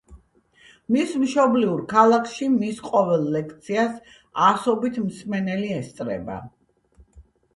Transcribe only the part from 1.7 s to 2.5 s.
ქალაქში